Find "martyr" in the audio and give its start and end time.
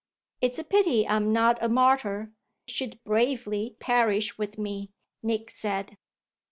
1.69-2.31